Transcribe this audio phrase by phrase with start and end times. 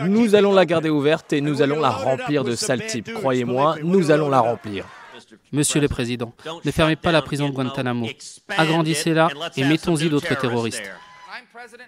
[0.00, 3.12] Nous allons la garder ouverte et nous allons la remplir de sales types.
[3.12, 4.84] Croyez-moi, nous allons la remplir.
[5.52, 6.32] Monsieur le Président,
[6.64, 8.08] ne fermez pas la prison de Guantanamo.
[8.48, 10.82] Agrandissez-la et mettons-y d'autres terroristes.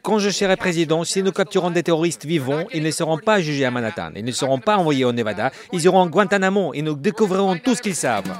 [0.02, 3.64] Quand je serai président, si nous capturons des terroristes vivants, ils ne seront pas jugés
[3.64, 6.94] à Manhattan, ils ne seront pas envoyés au Nevada, ils iront à Guantanamo et nous
[6.94, 8.32] découvrirons tout ce qu'ils savent.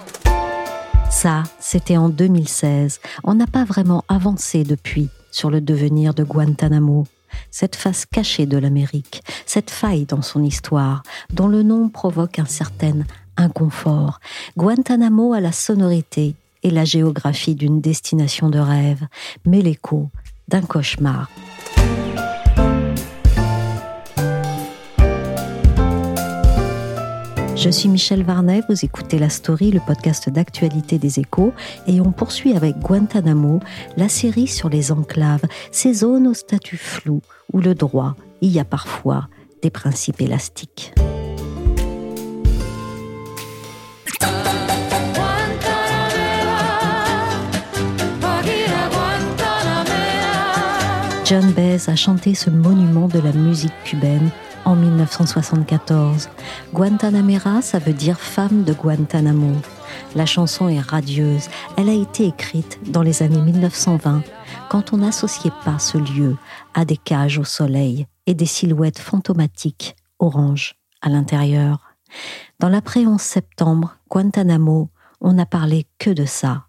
[1.11, 3.01] Ça, c'était en 2016.
[3.25, 7.07] On n'a pas vraiment avancé depuis sur le devenir de Guantanamo.
[7.51, 12.47] Cette face cachée de l'Amérique, cette faille dans son histoire, dont le nom provoque un
[12.47, 13.05] certain
[13.37, 14.21] inconfort.
[14.57, 19.07] Guantanamo a la sonorité et la géographie d'une destination de rêve,
[19.45, 20.11] mais l'écho
[20.49, 21.29] d'un cauchemar.
[27.57, 31.53] Je suis Michel Varnet, vous écoutez La Story, le podcast d'actualité des échos,
[31.87, 33.61] et on poursuit avec Guantanamo,
[33.97, 38.65] la série sur les enclaves, ces zones au statut flou, où le droit y a
[38.65, 39.29] parfois
[39.63, 40.93] des principes élastiques.
[51.25, 54.31] John Baez a chanté ce monument de la musique cubaine
[54.65, 56.29] en 1974.
[56.73, 59.53] Guantanamera, ça veut dire femme de Guantanamo.
[60.15, 61.49] La chanson est radieuse.
[61.77, 64.23] Elle a été écrite dans les années 1920,
[64.69, 66.37] quand on n'associait pas ce lieu
[66.75, 71.79] à des cages au soleil et des silhouettes fantomatiques orange à l'intérieur.
[72.61, 74.91] Dans l'après-11 septembre, Guantanamo,
[75.21, 76.67] on n'a parlé que de ça,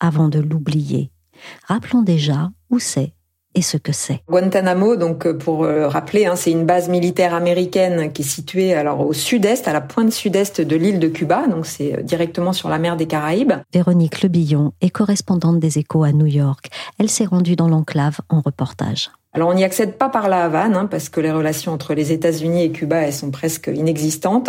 [0.00, 1.10] avant de l'oublier.
[1.66, 3.15] Rappelons déjà où c'est
[3.56, 4.20] et ce que c'est.
[4.28, 8.74] Guantanamo, donc euh, pour euh, rappeler, hein, c'est une base militaire américaine qui est située
[8.74, 12.52] alors au sud-est, à la pointe sud-est de l'île de Cuba, donc c'est euh, directement
[12.52, 13.54] sur la mer des Caraïbes.
[13.72, 16.68] Véronique Lebillon est correspondante des Échos à New York.
[16.98, 19.10] Elle s'est rendue dans l'enclave en reportage.
[19.36, 22.10] Alors on n'y accède pas par la Havane, hein, parce que les relations entre les
[22.10, 24.48] États-Unis et Cuba, elles sont presque inexistantes.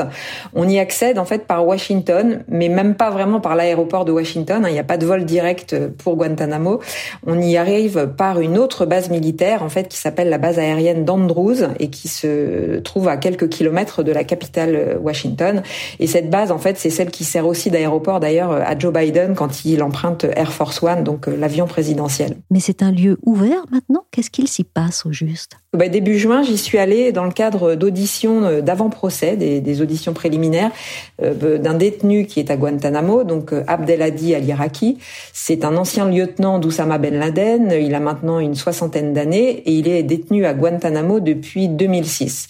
[0.56, 4.64] On y accède en fait par Washington, mais même pas vraiment par l'aéroport de Washington.
[4.64, 4.70] Hein.
[4.70, 6.80] Il n'y a pas de vol direct pour Guantanamo.
[7.26, 11.04] On y arrive par une autre base militaire, en fait, qui s'appelle la base aérienne
[11.04, 15.64] d'Andrews et qui se trouve à quelques kilomètres de la capitale euh, Washington.
[16.00, 19.36] Et cette base, en fait, c'est celle qui sert aussi d'aéroport d'ailleurs à Joe Biden
[19.36, 22.38] quand il emprunte Air Force One, donc euh, l'avion présidentiel.
[22.52, 24.06] Mais c'est un lieu ouvert maintenant?
[24.12, 24.64] Qu'est-ce qu'il s'y
[25.06, 29.82] au juste bah, Début juin, j'y suis allée dans le cadre d'auditions euh, d'avant-procès, des,
[29.82, 30.72] auditions préliminaires
[31.22, 34.98] euh, d'un détenu qui est à Guantanamo, donc euh, Abdelhadi al-Iraqi.
[35.34, 37.74] C'est un ancien lieutenant d'Oussama Ben Laden.
[37.80, 42.48] Il a maintenant une soixantaine d'années et il est détenu à Guantanamo depuis 2006.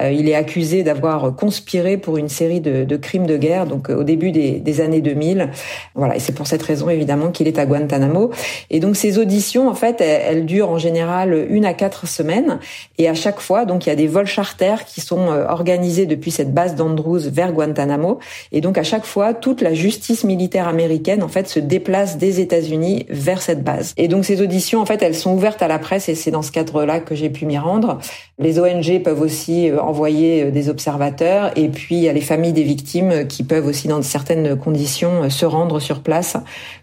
[0.00, 3.96] Euh, il est accusé d'avoir conspiré pour une série de, crimes de guerre, donc euh,
[3.96, 5.50] au début des, années 2000.
[5.94, 8.30] Voilà, et c'est pour cette raison évidemment qu'il est à Guantanamo.
[8.70, 12.58] Et donc ces auditions, en fait, elles, durent en général une à quatre semaines,
[12.98, 16.06] et à chaque fois, donc il y a des vols charters qui sont euh, organisés
[16.06, 18.18] depuis cette base d'Andrews vers Guantanamo,
[18.52, 22.40] et donc à chaque fois, toute la justice militaire américaine en fait se déplace des
[22.40, 23.92] États-Unis vers cette base.
[23.96, 26.42] Et donc ces auditions, en fait, elles sont ouvertes à la presse, et c'est dans
[26.42, 27.98] ce cadre-là que j'ai pu m'y rendre.
[28.38, 32.52] Les ONG peuvent aussi envoyer euh, des observateurs et puis il y a les familles
[32.52, 36.36] des victimes qui peuvent aussi dans certaines conditions euh, se rendre sur place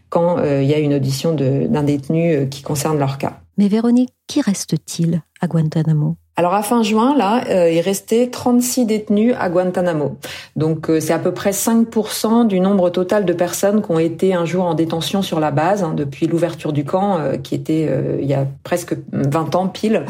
[0.09, 3.41] quand euh, il y a une audition d'un détenu qui concerne leur cas.
[3.57, 6.15] Mais Véronique, qui reste-t-il à Guantanamo?
[6.39, 10.17] Alors à fin juin, là, euh, il restait 36 détenus à Guantanamo.
[10.55, 14.35] Donc euh, c'est à peu près 5% du nombre total de personnes qui ont été
[14.35, 17.89] un jour en détention sur la base hein, depuis l'ouverture du camp, euh, qui était
[18.19, 20.03] il y a presque 20 ans pile.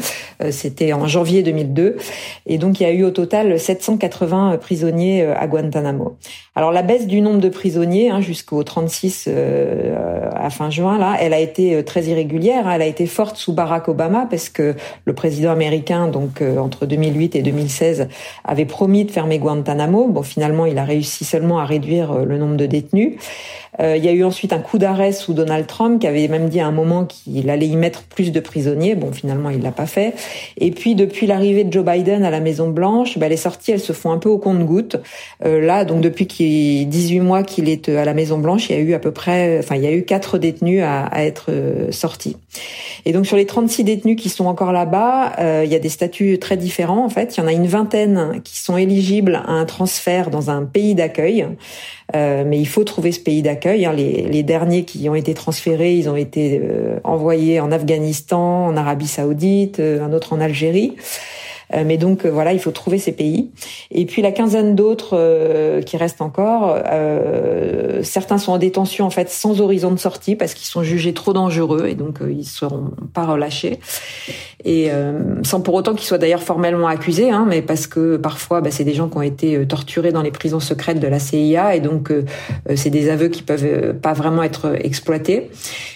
[0.50, 1.96] C'était en janvier 2002.
[2.44, 6.18] Et donc il y a eu au total 780 prisonniers à Guantanamo.
[6.54, 9.30] Alors la baisse du nombre de prisonniers hein, jusqu'au 36
[10.34, 12.66] à fin juin, là, elle a été très irrégulière.
[12.66, 12.72] Hein.
[12.74, 14.74] Elle a été forte sous Barack Obama parce que
[15.06, 18.08] le président américain donc entre 2008 et 2016,
[18.44, 20.08] avait promis de fermer Guantanamo.
[20.08, 23.14] Bon, finalement, il a réussi seulement à réduire le nombre de détenus.
[23.80, 26.48] Euh, il y a eu ensuite un coup d'arrêt sous Donald Trump qui avait même
[26.48, 28.94] dit à un moment qu'il allait y mettre plus de prisonniers.
[28.94, 30.14] Bon, finalement, il l'a pas fait.
[30.56, 33.80] Et puis, depuis l'arrivée de Joe Biden à la Maison Blanche, bah, les sorties, elles
[33.80, 34.96] se font un peu au compte-gouttes.
[35.44, 38.76] Euh, là, donc depuis qu'il 18 mois qu'il est euh, à la Maison Blanche, il
[38.76, 41.22] y a eu à peu près, enfin, il y a eu quatre détenus à, à
[41.22, 42.36] être euh, sortis.
[43.04, 45.88] Et donc sur les 36 détenus qui sont encore là-bas, euh, il y a des
[45.88, 47.04] statuts très différents.
[47.04, 50.50] En fait, il y en a une vingtaine qui sont éligibles à un transfert dans
[50.50, 51.46] un pays d'accueil.
[52.16, 53.84] Euh, mais il faut trouver ce pays d'accueil.
[53.84, 53.92] Hein.
[53.92, 58.76] Les, les, derniers qui ont été transférés, ils ont été euh, envoyés en Afghanistan, en
[58.76, 60.96] Arabie Saoudite, euh, un autre en Algérie.
[61.74, 63.50] Euh, mais donc euh, voilà, il faut trouver ces pays.
[63.90, 66.78] Et puis la quinzaine d'autres qui restent encore,
[68.02, 71.34] certains sont en détention en fait sans horizon de sortie parce qu'ils sont jugés trop
[71.34, 73.80] dangereux et donc ils seront pas relâchés.
[74.64, 74.90] Et
[75.44, 78.84] sans pour autant qu'ils soient d'ailleurs formellement accusés, hein, mais parce que parfois bah, c'est
[78.84, 82.12] des gens qui ont été torturés dans les prisons secrètes de la CIA et donc
[82.74, 85.50] c'est des aveux qui peuvent pas vraiment être exploités.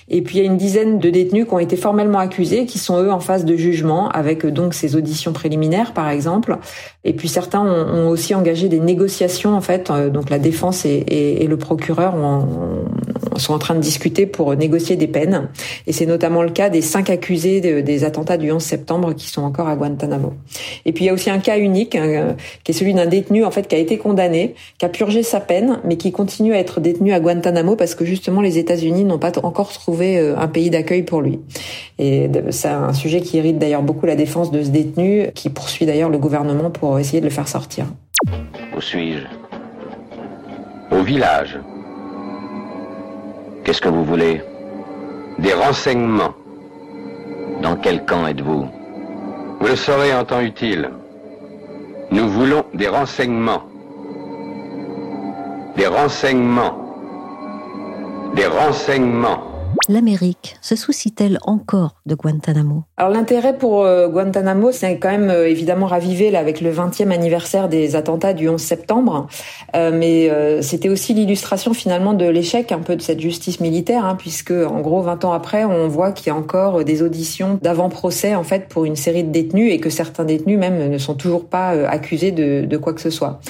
[0.08, 2.78] Et puis il y a une dizaine de détenus qui ont été formellement accusés, qui
[2.78, 6.58] sont eux en phase de jugement avec donc ces auditions préliminaires par exemple.
[7.04, 9.90] Et puis certains ont, aussi engagé des négociations en fait.
[9.90, 12.14] Euh, donc la défense et, le procureur
[13.36, 15.48] sont en train de discuter pour négocier des peines.
[15.86, 19.42] Et c'est notamment le cas des cinq accusés des attentats du 11 septembre qui sont
[19.42, 20.34] encore à Guantanamo.
[20.84, 23.44] Et puis il y a aussi un cas unique hein, qui est celui d'un détenu
[23.44, 26.58] en fait qui a été condamné, qui a purgé sa peine, mais qui continue à
[26.58, 30.48] être détenu à Guantanamo parce que justement les États-Unis n'ont pas encore trouvé euh, un
[30.48, 31.40] pays d'accueil pour lui.
[31.98, 35.86] Et c'est un sujet qui irrite d'ailleurs beaucoup la défense de ce détenu, qui poursuit
[35.86, 37.86] d'ailleurs le gouvernement pour essayer de le faire sortir.
[38.76, 39.26] Où suis-je?
[40.94, 41.58] Au village.
[43.64, 44.42] Qu'est-ce que vous voulez?
[45.38, 46.34] Des renseignements.
[47.62, 48.66] Dans quel camp êtes-vous?
[49.60, 50.90] Vous le saurez en temps utile.
[52.10, 53.62] Nous voulons des renseignements.
[55.76, 56.96] Des renseignements.
[58.34, 59.51] Des renseignements
[59.88, 62.84] l'Amérique se soucie-t-elle encore de Guantanamo?
[62.96, 67.10] Alors l'intérêt pour euh, Guantanamo, c'est quand même euh, évidemment ravivé là, avec le 20e
[67.10, 69.26] anniversaire des attentats du 11 septembre,
[69.74, 70.30] euh, mais
[70.62, 74.80] c'était aussi l'illustration finalement de l'échec un peu de cette justice militaire, hein, puisque en
[74.80, 78.68] gros 20 ans après, on voit qu'il y a encore des auditions d'avant-procès en fait
[78.68, 82.30] pour une série de détenus et que certains détenus même ne sont toujours pas accusés
[82.30, 83.40] de, quoi que ce soit.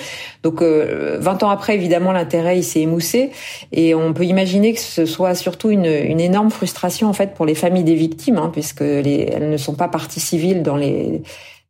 [0.43, 3.31] Donc 20 ans après, évidemment, l'intérêt il s'est émoussé
[3.73, 7.47] et on peut imaginer que ce soit surtout une, une énorme frustration en fait pour
[7.47, 11.23] les familles des victimes, hein, puisque les, elles ne sont pas parties civiles dans les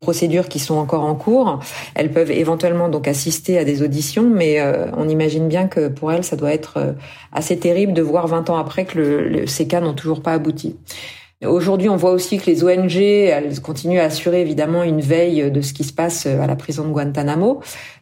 [0.02, 1.60] procédures qui sont encore en cours.
[1.94, 6.12] Elles peuvent éventuellement donc assister à des auditions, mais euh, on imagine bien que pour
[6.12, 6.93] elles, ça doit être euh,
[7.32, 10.76] assez terrible de voir 20 ans après que ces cas n'ont toujours pas abouti.
[11.46, 15.60] Aujourd'hui, on voit aussi que les ONG, elles continuent à assurer évidemment une veille de
[15.60, 17.60] ce qui se passe à la prison de Guantanamo,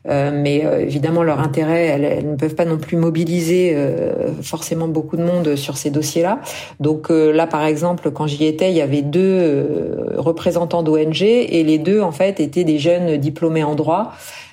[0.09, 4.89] euh, mais euh, évidemment leur intérêt, elles, ne peuvent pas non plus mobiliser euh, forcément
[4.89, 6.41] beaucoup de monde sur ces dossiers-là.
[6.81, 11.79] Donc là, par exemple, quand j'y étais, il y avait deux représentants d'ONG et les
[11.79, 14.13] deux en fait étaient des jeunes diplômés en droit.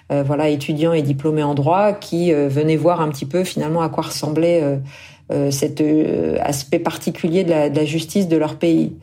[0.10, 4.06] voilà, étudiants et diplômés en droit qui venaient voir un petit peu finalement à quoi
[4.06, 4.78] ressemblait euh,
[5.52, 8.94] cet euh, aspect particulier de la, de la, justice de leur pays.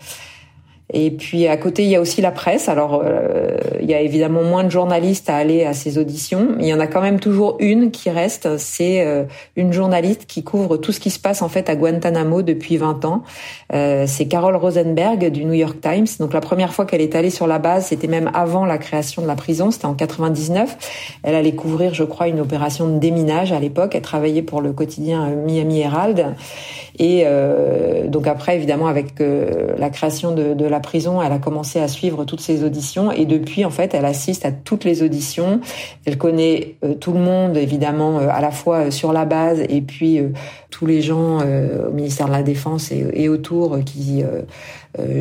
[0.92, 2.68] Et puis à côté, il y a aussi la presse.
[2.68, 6.56] Alors, euh, il y a évidemment moins de journalistes à aller à ces auditions.
[6.60, 8.58] Il y en a quand même toujours une qui reste.
[8.58, 9.24] C'est euh,
[9.56, 13.06] une journaliste qui couvre tout ce qui se passe en fait à Guantanamo depuis 20
[13.06, 13.22] ans.
[13.72, 16.06] Euh, c'est Carol Rosenberg du New York Times.
[16.20, 19.22] Donc la première fois qu'elle est allée sur la base, c'était même avant la création
[19.22, 19.70] de la prison.
[19.70, 21.18] C'était en 99.
[21.22, 23.94] Elle allait couvrir, je crois, une opération de déminage à l'époque.
[23.94, 26.34] Elle travaillait pour le quotidien Miami Herald.
[26.98, 27.24] Et
[28.06, 32.24] donc après, évidemment, avec la création de, de la prison, elle a commencé à suivre
[32.24, 35.60] toutes ces auditions et depuis, en fait, elle assiste à toutes les auditions.
[36.04, 39.60] Elle connaît euh, tout le monde, évidemment, euh, à la fois euh, sur la base
[39.68, 40.20] et puis
[40.70, 44.24] tous les gens au ministère de la Défense et, autour qui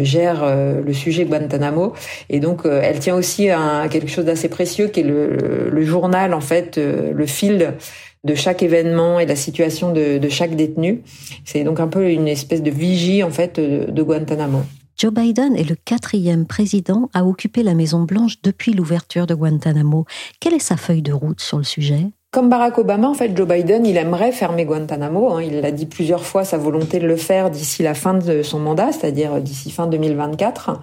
[0.02, 0.46] gèrent
[0.84, 1.94] le sujet Guantanamo.
[2.32, 6.42] Et donc, elle tient aussi à quelque chose d'assez précieux qui est le, journal, en
[6.42, 7.76] fait, le field
[8.24, 11.04] de chaque événement et la situation de chaque détenu.
[11.46, 14.64] C'est donc un peu une espèce de vigie en fait de Guantanamo.
[14.98, 20.06] Joe Biden est le quatrième président à occuper la Maison Blanche depuis l'ouverture de Guantanamo.
[20.40, 22.12] Quelle est sa feuille de route sur le sujet?
[22.32, 25.34] Comme Barack Obama, en fait, Joe Biden, il aimerait fermer Guantanamo.
[25.34, 25.44] Hein.
[25.44, 28.60] Il a dit plusieurs fois sa volonté de le faire d'ici la fin de son
[28.60, 30.80] mandat, c'est-à-dire d'ici fin 2024.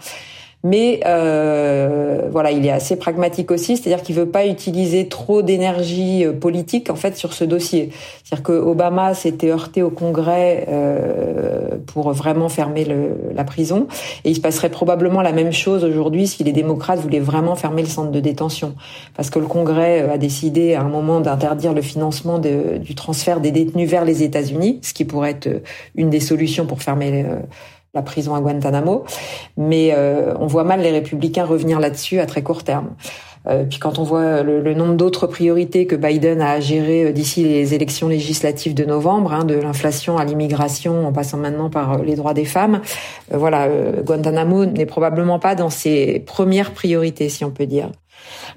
[0.63, 6.27] Mais euh, voilà, il est assez pragmatique aussi, c'est-à-dire qu'il veut pas utiliser trop d'énergie
[6.27, 7.91] euh, politique en fait sur ce dossier.
[8.23, 13.87] C'est-à-dire que Obama s'était heurté au Congrès euh, pour vraiment fermer le, la prison,
[14.25, 17.81] et il se passerait probablement la même chose aujourd'hui si les démocrates voulaient vraiment fermer
[17.81, 18.75] le centre de détention,
[19.17, 23.51] parce que le Congrès a décidé à un moment d'interdire le financement du transfert des
[23.51, 25.49] détenus vers les États-Unis, ce qui pourrait être
[25.95, 27.25] une des solutions pour fermer
[27.95, 29.05] la prison à Guantanamo.
[29.57, 32.91] Mais euh, on voit mal les républicains revenir là-dessus à très court terme.
[33.49, 37.13] Euh, puis quand on voit le, nombre d'autres priorités que Biden a à gérer euh,
[37.13, 42.03] d'ici les élections législatives de novembre, hein, de l'inflation à l'immigration, en passant maintenant par
[42.03, 42.83] les droits des femmes,
[43.31, 43.69] voilà,
[44.05, 47.91] Guantanamo n'est probablement pas dans ses premières priorités, si on peut dire.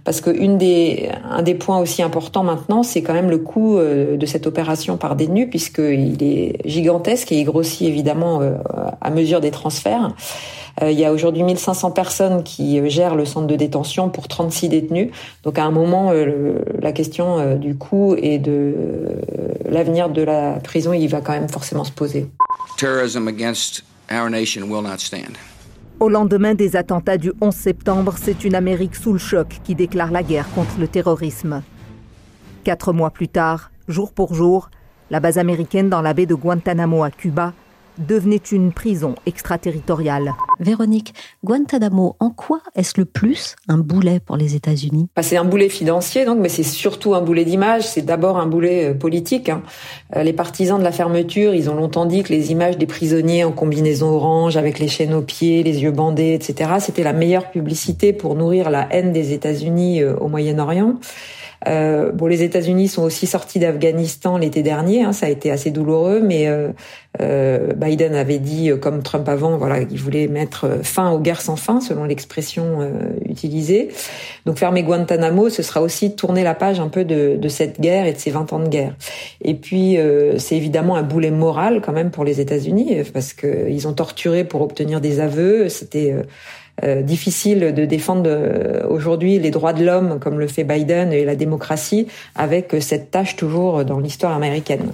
[0.03, 3.77] Parce que une des, un des points aussi importants maintenant, c'est quand même le coût
[3.77, 8.55] euh, de cette opération par détenu, puisqu'il est gigantesque et il grossit évidemment euh,
[9.01, 10.11] à mesure des transferts.
[10.81, 14.69] Euh, il y a aujourd'hui 1500 personnes qui gèrent le centre de détention pour 36
[14.69, 15.09] détenus.
[15.43, 16.11] Donc à un moment,
[16.81, 18.73] la question du coût et de
[19.69, 22.27] l'avenir de la prison, il va quand même forcément se poser.
[22.77, 25.37] Terrorism against our nation will not stand.
[26.03, 30.11] Au lendemain des attentats du 11 septembre, c'est une Amérique sous le choc qui déclare
[30.11, 31.61] la guerre contre le terrorisme.
[32.65, 34.69] Quatre mois plus tard, jour pour jour,
[35.11, 37.53] la base américaine dans la baie de Guantanamo à Cuba
[37.97, 40.33] devenait une prison extraterritoriale.
[40.59, 45.07] Véronique, Guantanamo, en quoi est-ce le plus un boulet pour les États-Unis?
[45.15, 47.83] Bah, C'est un boulet financier, donc, mais c'est surtout un boulet d'image.
[47.83, 49.49] C'est d'abord un boulet euh, politique.
[49.49, 49.63] Hein.
[50.15, 53.43] Euh, les partisans de la fermeture, ils ont longtemps dit que les images des prisonniers
[53.43, 57.51] en combinaison orange, avec les chaînes aux pieds, les yeux bandés, etc., c'était la meilleure
[57.51, 60.95] publicité pour nourrir la haine des États-Unis euh, au Moyen-Orient.
[61.67, 65.71] Euh, bon, les États-Unis sont aussi sortis d'Afghanistan l'été dernier, hein, ça a été assez
[65.71, 66.69] douloureux, mais euh,
[67.21, 71.19] euh, Biden avait dit, euh, comme Trump avant, voilà, qu'il voulait mettre euh, fin aux
[71.19, 72.79] guerres sans fin, selon l'expression
[73.27, 73.89] utilisée.
[74.45, 78.05] Donc fermer Guantanamo, ce sera aussi tourner la page un peu de, de cette guerre
[78.05, 78.95] et de ces 20 ans de guerre.
[79.41, 79.97] Et puis,
[80.37, 84.61] c'est évidemment un boulet moral quand même pour les États-Unis, parce qu'ils ont torturé pour
[84.61, 85.69] obtenir des aveux.
[85.69, 86.15] C'était
[86.83, 91.23] euh, difficile de défendre euh, aujourd'hui les droits de l'homme comme le fait Biden et
[91.23, 94.91] la démocratie avec cette tâche toujours dans l'histoire américaine.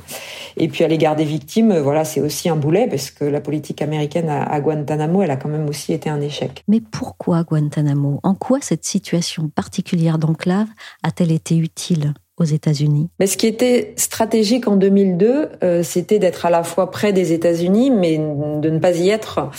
[0.58, 3.82] Et puis à l'égard des victimes, voilà, c'est aussi un boulet parce que la politique
[3.82, 6.64] américaine à Guantanamo, elle a quand même aussi été un échec.
[6.68, 8.20] Mais pourquoi Guantanamo?
[8.24, 10.68] En quoi cette situation particulière d'enclave
[11.04, 12.14] a-t-elle été utile?
[12.40, 13.10] Aux États-Unis.
[13.20, 17.34] Mais ce qui était stratégique en 2002, euh, c'était d'être à la fois près des
[17.34, 19.50] États-Unis, mais de ne pas y être,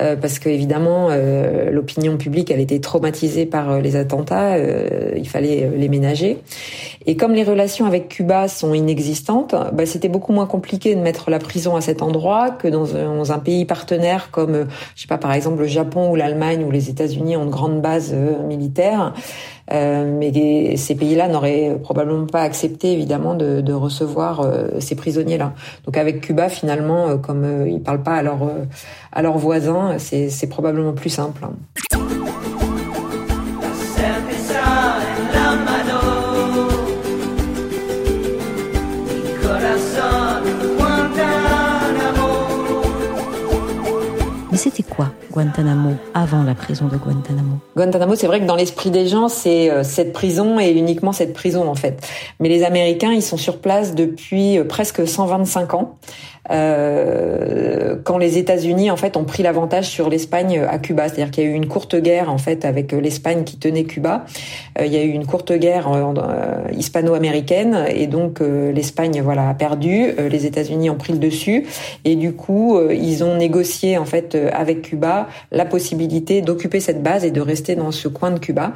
[0.00, 5.70] euh, parce que évidemment euh, l'opinion publique elle était traumatisée par les attentats, il fallait
[5.76, 6.38] les ménager.
[7.06, 11.30] Et comme les relations avec Cuba sont inexistantes, bah, c'était beaucoup moins compliqué de mettre
[11.30, 15.32] la prison à cet endroit que dans un, pays partenaire comme, je sais pas, par
[15.32, 19.14] exemple le Japon ou l'Allemagne ou les États-Unis ont de grandes bases militaires.
[19.72, 25.54] Euh, mais ces pays-là n'auraient probablement pas accepté évidemment de, de recevoir euh, ces prisonniers-là.
[25.84, 28.22] Donc avec Cuba, finalement, euh, comme ils parlent pas à
[29.12, 31.46] à leurs voisins, c'est probablement plus simple.
[44.70, 49.06] C'était quoi Guantanamo avant la prison de Guantanamo Guantanamo, c'est vrai que dans l'esprit des
[49.06, 52.04] gens, c'est euh, cette prison et uniquement cette prison en fait.
[52.40, 55.98] Mais les Américains, ils sont sur place depuis euh, presque 125 ans
[56.50, 61.08] euh, quand les États-Unis en fait ont pris l'avantage sur l'Espagne à Cuba.
[61.08, 64.24] C'est-à-dire qu'il y a eu une courte guerre en fait avec l'Espagne qui tenait Cuba.
[64.78, 69.48] Euh, il y a eu une courte guerre euh, hispano-américaine et donc euh, l'Espagne voilà
[69.48, 70.12] a perdu.
[70.30, 71.66] les États-Unis ont pris le dessus
[72.04, 77.24] et du coup ils ont négocié en fait avec Cuba la possibilité d'occuper cette base
[77.24, 78.72] et de rester dans ce coin de Cuba.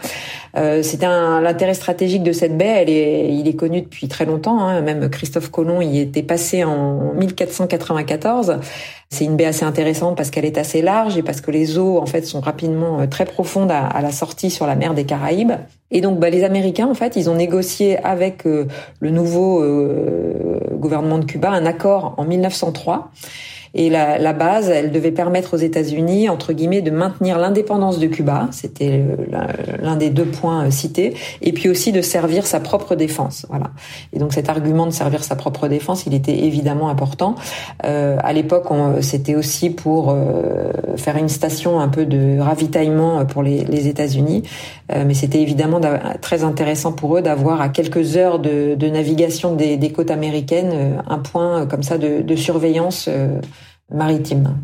[0.82, 2.82] C'était l'intérêt stratégique de cette baie.
[2.82, 4.60] Elle est, il est connu depuis très longtemps.
[4.60, 4.80] Hein.
[4.82, 8.60] Même Christophe Colomb y était passé en 1400 1994.
[9.10, 11.98] C'est une baie assez intéressante parce qu'elle est assez large et parce que les eaux
[11.98, 15.52] en fait sont rapidement euh, très profondes à, la sortie sur la mer des Caraïbes.
[15.90, 18.66] Et donc bah, les Américains en fait ils ont négocié avec euh,
[19.00, 23.10] le nouveau euh, gouvernement de Cuba un accord en 1903
[23.74, 28.06] et la, la, base, elle devait permettre aux États-Unis, entre guillemets, de maintenir l'indépendance de
[28.06, 28.48] Cuba.
[28.52, 29.04] C'était
[29.80, 31.14] l'un des deux points euh, cités.
[31.42, 33.46] Et puis aussi de servir sa propre défense.
[33.48, 33.70] Voilà.
[34.12, 37.34] Et donc cet argument de servir sa propre défense, il était évidemment important.
[37.84, 38.66] Euh, à l'époque,
[39.00, 44.42] c'était aussi pour euh, faire une station un peu de ravitaillement pour les, les États-Unis.
[44.92, 45.80] Euh, mais c'était évidemment
[46.20, 50.72] très intéressant pour eux d'avoir à quelques heures de, de navigation des, des, côtes américaines
[50.72, 53.08] euh, un point comme ça de, de surveillance
[53.90, 54.56] maritime.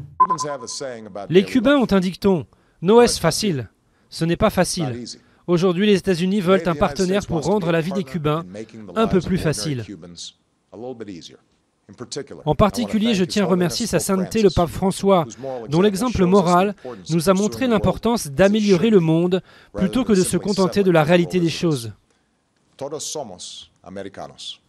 [1.29, 2.47] Les Cubains ont un dicton.
[2.83, 3.69] No est facile.
[4.11, 5.05] Ce n'est pas facile.
[5.47, 8.45] Aujourd'hui, les États-Unis veulent un partenaire pour rendre la vie des Cubains
[8.95, 9.85] un peu plus facile.
[12.45, 15.25] En particulier, je tiens à remercier Sa Sainteté le Pape François,
[15.69, 16.75] dont l'exemple moral
[17.11, 19.41] nous a montré l'importance d'améliorer le monde
[19.73, 21.93] plutôt que de se contenter de la réalité des choses.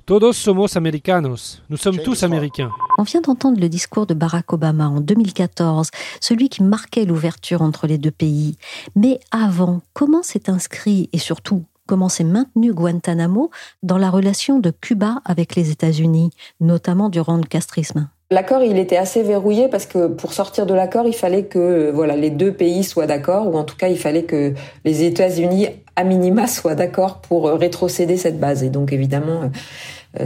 [0.07, 1.61] Todos somos americanos.
[1.69, 2.71] Nous sommes tous américains.
[2.97, 5.89] On vient d'entendre le discours de Barack Obama en 2014,
[6.21, 8.55] celui qui marquait l'ouverture entre les deux pays.
[8.95, 13.51] Mais avant, comment s'est inscrit et surtout comment s'est maintenu Guantanamo
[13.83, 16.29] dans la relation de Cuba avec les États-Unis,
[16.61, 18.07] notamment durant le castrisme?
[18.29, 22.17] L'accord, il était assez verrouillé parce que pour sortir de l'accord, il fallait que voilà
[22.17, 26.03] les deux pays soient d'accord, ou en tout cas, il fallait que les États-Unis à
[26.03, 28.63] minima soient d'accord pour rétrocéder cette base.
[28.63, 29.47] Et donc, évidemment, euh,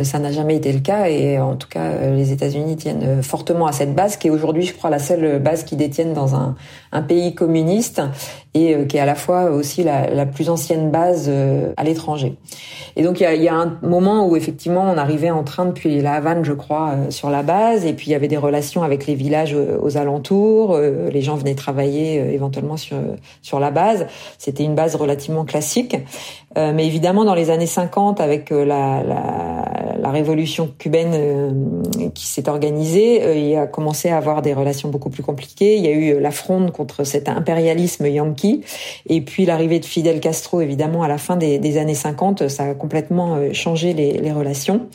[0.04, 3.22] ça n'a jamais été le cas et en tout cas euh, les États-Unis tiennent euh,
[3.22, 6.36] fortement à cette base qui est aujourd'hui je crois la seule base qu'ils détiennent dans
[6.36, 6.56] un,
[6.92, 8.02] un, pays communiste
[8.54, 11.32] et qui est à la fois aussi la, la plus ancienne base
[11.78, 12.36] à l'étranger.
[12.98, 15.66] Et donc il y a, y a, un moment où effectivement on arrivait en train
[15.66, 18.84] depuis la Havane je crois sur la base et puis il y avait des relations
[18.84, 22.98] avec les villages aux alentours, les gens venaient travailler éventuellement sur
[23.42, 24.06] sur la base.
[24.38, 25.96] C'était une base relativement classique,
[26.56, 29.62] mais évidemment dans les années 50 avec la, la
[30.02, 34.90] la révolution cubaine euh, qui s'est organisée, euh, il a commencé à avoir des relations
[34.90, 35.78] beaucoup plus compliquées.
[35.78, 38.62] Il y a eu la fronde contre cet impérialisme yankee,
[39.08, 42.74] et puis l'arrivée de Fidel Castro, évidemment, à la fin des, années 50, ça a
[42.74, 44.88] complètement euh, changé les, relations.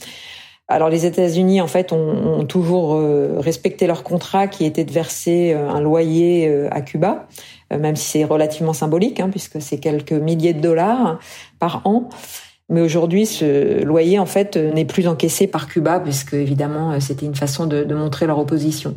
[0.69, 2.99] Alors les États-Unis, en fait, ont, toujours
[3.39, 7.27] respecté leur contrat qui était de verser un loyer à Cuba,
[7.71, 11.19] même si c'est relativement symbolique, hein, puisque c'est quelques milliers de dollars
[11.59, 12.09] par an.
[12.69, 17.37] Mais aujourd'hui, ce loyer, en fait, n'est plus encaissé par Cuba, puisque évidemment, c'était une
[17.37, 18.97] façon de, de, montrer leur opposition.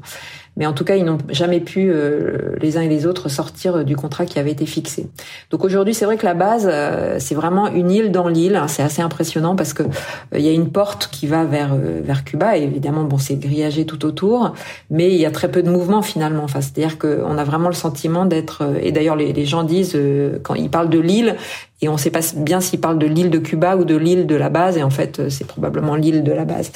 [0.60, 3.86] Mais en tout cas, ils n'ont jamais pu, euh, les uns et les autres, sortir
[3.86, 5.08] du contrat qui avait été fixé.
[5.52, 8.62] Donc aujourd'hui, c'est vrai que la base, euh, c'est vraiment une île dans l'île.
[8.68, 9.88] C'est assez impressionnant parce que euh,
[10.38, 12.58] il y a une porte qui va vers vers Cuba.
[12.58, 14.54] Et évidemment, bon, c'est grillagé tout autour,
[14.90, 16.44] mais il y a très peu de mouvement finalement.
[16.44, 18.64] Enfin, c'est-à-dire qu'on a vraiment le sentiment d'être.
[18.82, 19.98] Et d'ailleurs, les, les gens disent
[20.44, 21.38] quand ils parlent de l'île,
[21.82, 24.28] et on ne sait pas bien s'il parle de l'île de Cuba ou de l'île
[24.28, 26.72] de la base, et en fait, c'est probablement l'île de la base.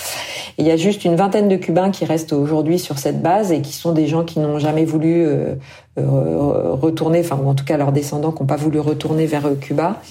[0.58, 3.62] il y a juste une vingtaine de Cubains qui restent aujourd'hui sur cette base et
[3.62, 5.56] qui sont des gens qui n'ont jamais voulu euh,
[5.98, 9.44] euh, retourner, enfin, ou en tout cas leurs descendants qui n'ont pas voulu retourner vers
[9.60, 10.02] Cuba.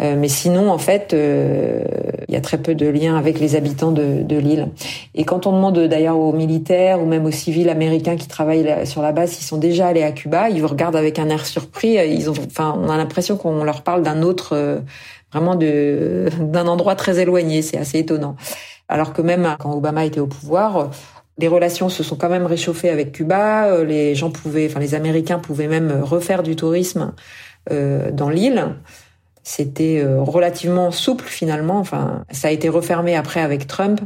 [0.00, 1.84] Euh, mais sinon, en fait, euh,
[2.26, 4.68] il y a très peu de liens avec les habitants de, l'île.
[5.14, 9.02] Et quand on demande d'ailleurs aux militaires ou même aux civils américains qui travaillent sur
[9.02, 11.96] la base s'ils sont déjà allés à Cuba, ils vous regardent avec un air surpris.
[12.08, 14.80] Ils ont, enfin, on a l'impression qu'on leur parle d'un autre, euh,
[15.32, 17.62] vraiment de d'un endroit très éloigné.
[17.62, 18.36] C'est assez étonnant.
[18.88, 20.90] Alors que même quand Obama était au pouvoir,
[21.38, 23.84] les relations se sont quand même réchauffées avec Cuba.
[23.84, 27.12] Les gens pouvaient, enfin, les Américains pouvaient même refaire du tourisme
[27.70, 28.74] dans l'île.
[29.42, 31.78] C'était euh, relativement souple finalement.
[31.78, 34.00] Enfin, ça a été refermé après avec Trump,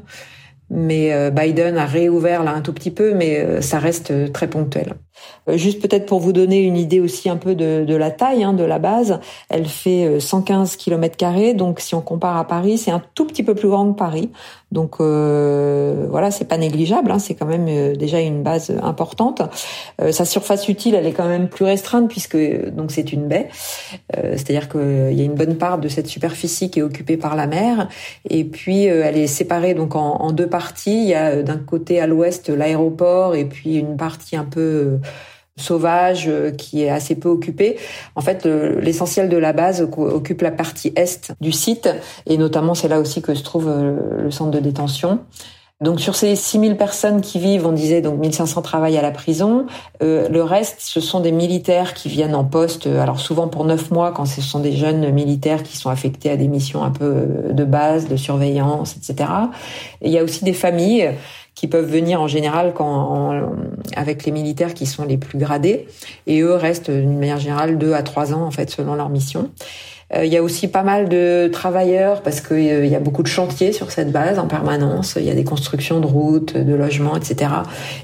[0.71, 4.49] mais euh, Biden a réouvert là un tout petit peu, mais euh, ça reste très
[4.49, 4.95] ponctuel.
[5.49, 8.45] Euh, juste peut-être pour vous donner une idée aussi un peu de, de la taille
[8.45, 12.47] hein, de la base, elle fait 115 euh, km carrés, donc si on compare à
[12.47, 14.31] Paris, c'est un tout petit peu plus grand que Paris.
[14.73, 19.43] Donc euh, voilà, c'est pas négligeable, hein, c'est quand même euh, déjà une base importante.
[20.01, 22.37] Euh, sa surface utile, elle est quand même plus restreinte puisque
[22.73, 23.49] donc c'est une baie,
[24.17, 27.37] euh, c'est-à-dire qu'il y a une bonne part de cette superficie qui est occupée par
[27.37, 27.89] la mer,
[28.29, 31.03] et puis elle est séparée donc en, en deux parties.
[31.05, 34.99] Il y a d'un côté à l'ouest l'aéroport et puis une partie un peu
[35.57, 37.77] sauvage euh, qui est assez peu occupé.
[38.15, 41.89] En fait, l'essentiel de la base occupe la partie est du site
[42.27, 45.21] et notamment c'est là aussi que se trouve euh, le centre de détention.
[45.83, 49.67] Donc sur ces 6000 personnes qui vivent, on disait donc 1500 travaillent à la prison.
[50.03, 53.91] Euh, le reste, ce sont des militaires qui viennent en poste, alors souvent pour neuf
[53.91, 57.29] mois quand ce sont des jeunes militaires qui sont affectés à des missions un peu
[57.51, 59.29] de base, de surveillance, etc.
[60.01, 61.11] Et il y a aussi des familles
[61.57, 62.73] qui peuvent venir en général
[63.97, 65.89] avec les militaires qui sont les plus gradés,
[66.27, 69.51] et eux restent d'une manière générale deux à trois ans en fait selon leur mission.
[70.15, 73.25] Euh, il y a aussi pas mal de travailleurs parce qu'il euh, y a beaucoup
[73.25, 75.17] de chantiers sur cette base en permanence.
[75.17, 77.51] Il y a des constructions de routes, de logements, etc.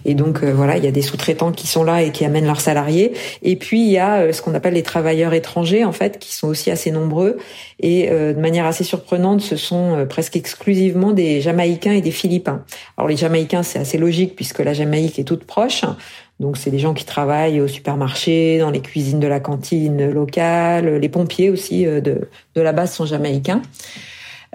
[0.05, 2.47] Et donc euh, voilà, il y a des sous-traitants qui sont là et qui amènent
[2.47, 3.13] leurs salariés.
[3.43, 6.49] Et puis il y a ce qu'on appelle les travailleurs étrangers en fait, qui sont
[6.49, 7.39] aussi assez nombreux.
[7.79, 12.63] Et de manière assez surprenante, ce sont presque exclusivement des Jamaïcains et des Philippins.
[12.97, 15.85] Alors les Jamaïcains, c'est assez logique puisque la Jamaïque est toute proche.
[16.43, 20.97] Donc c'est des gens qui travaillent au supermarché, dans les cuisines de la cantine locale,
[20.97, 23.63] les pompiers aussi euh, de, de la base sont jamaïcains.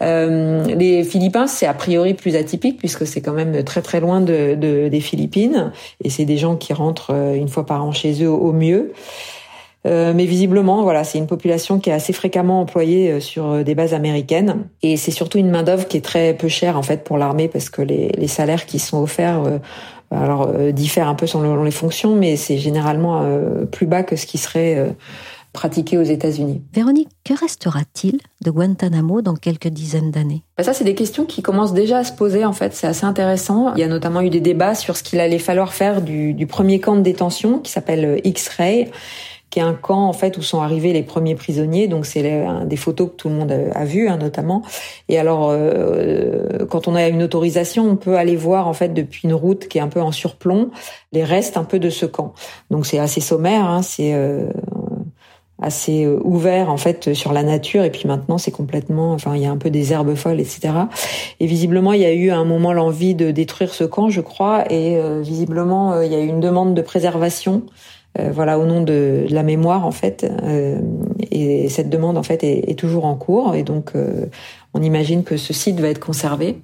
[0.01, 4.19] Euh, les Philippins, c'est a priori plus atypique puisque c'est quand même très très loin
[4.19, 5.71] de, de, des Philippines
[6.03, 8.91] et c'est des gens qui rentrent euh, une fois par an chez eux au mieux.
[9.85, 14.67] Mais visiblement, voilà, c'est une population qui est assez fréquemment employée sur des bases américaines,
[14.83, 17.47] et c'est surtout une main d'œuvre qui est très peu chère en fait pour l'armée
[17.47, 19.41] parce que les, les, salaires qui sont offerts,
[20.11, 23.23] alors diffèrent un peu selon les fonctions, mais c'est généralement
[23.71, 24.95] plus bas que ce qui serait
[25.57, 26.61] pratiqué aux États-Unis.
[26.71, 30.43] Véronique, que restera-t-il de Guantanamo dans quelques dizaines d'années?
[30.55, 32.75] Bah, Ça, c'est des questions qui commencent déjà à se poser, en fait.
[32.75, 33.73] C'est assez intéressant.
[33.73, 36.45] Il y a notamment eu des débats sur ce qu'il allait falloir faire du, du
[36.45, 38.91] premier camp de détention qui s'appelle X-Ray
[39.49, 41.87] qui est un camp en fait où sont arrivés les premiers prisonniers.
[41.87, 44.61] Donc c'est des photos que tout le monde a, vues hein, notamment.
[45.09, 49.21] Et alors euh, quand on a une autorisation, on peut aller voir en fait depuis
[49.23, 50.71] une route qui est un peu en surplomb
[51.13, 52.33] les restes un peu de ce camp.
[52.71, 54.49] Donc c'est assez sommaire, hein, c'est euh,
[55.61, 59.41] assez euh, ouvert en fait sur la nature et puis maintenant c'est complètement enfin il
[59.41, 60.71] y a un peu des herbes folles etc
[61.39, 64.21] et visiblement il y a eu à un moment l'envie de détruire ce camp je
[64.21, 67.63] crois et visiblement il y a eu une demande de préservation
[68.19, 70.29] euh, voilà, au nom de, la mémoire en fait.
[70.43, 70.79] Euh,
[71.31, 74.25] et cette demande en fait est, est toujours en cours et donc euh,
[74.73, 76.59] on imagine que ce site va être conservé.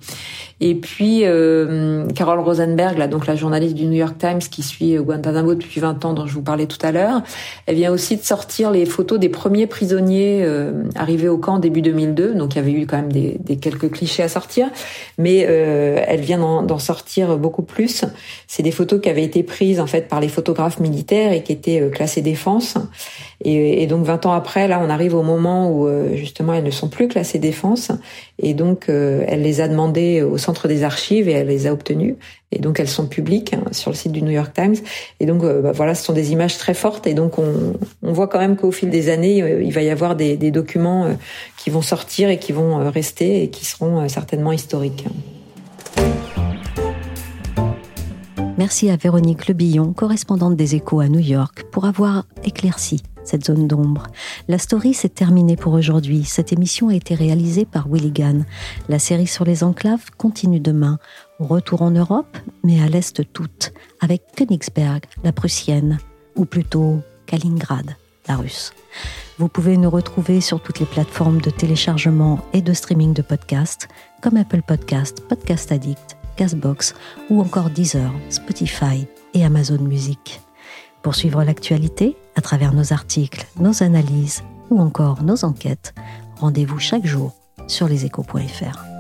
[0.60, 4.96] Et puis euh, Carole Rosenberg, là, donc la journaliste du New York Times qui suit
[4.96, 7.22] Guantanamo depuis 20 ans, dont je vous parlais tout à l'heure,
[7.66, 11.82] elle vient aussi de sortir les photos des premiers prisonniers euh, arrivés au camp début
[11.82, 12.36] 2002.
[12.36, 14.70] Donc il y avait eu quand même des, des quelques clichés à sortir,
[15.18, 18.06] mais euh, elle vient d'en sortir beaucoup plus.
[18.48, 21.52] C'est des photos qui avaient été prises en fait par les photographes militaires et qui
[21.52, 22.78] étaient euh, classées défense.
[23.44, 26.72] Et, donc 20 ans après, là, on arrive au moment où euh, justement elles ne
[26.72, 27.92] sont plus classées défense.
[28.40, 32.16] Et donc elle les a demandées au centre des archives et elle les a obtenues.
[32.54, 34.76] Et donc elles sont publiques hein, sur le site du New York Times.
[35.20, 37.08] Et donc euh, bah, voilà, ce sont des images très fortes.
[37.08, 40.16] Et donc on, voit quand même qu'au fil des années, euh, il va y avoir
[40.16, 41.14] des, des, documents euh,
[41.58, 45.06] qui vont sortir et qui vont rester et qui seront certainement historiques.
[48.58, 53.68] Merci à Véronique Lebillon, correspondante des Échos à New York, pour avoir éclairci cette zone
[53.68, 54.08] d'ombre.
[54.48, 56.24] La story s'est terminée pour aujourd'hui.
[56.24, 58.42] Cette émission a été réalisée par Willigan.
[58.90, 61.00] La série sur les enclaves continue demain.
[61.40, 65.98] Retour en Europe, mais à l'Est toute, avec Königsberg, la prussienne,
[66.36, 67.96] ou plutôt Kaliningrad,
[68.28, 68.74] la russe.
[69.40, 73.88] Vous pouvez nous retrouver sur toutes les plateformes de téléchargement et de streaming de podcasts,
[74.22, 76.94] comme Apple Podcast, Podcast Addict, Castbox
[77.30, 80.42] ou encore Deezer, Spotify et Amazon Music.
[81.04, 85.94] Pour suivre l'actualité, à travers nos articles, nos analyses ou encore nos enquêtes,
[86.38, 87.34] rendez-vous chaque jour
[87.68, 88.93] sur leséchos.fr.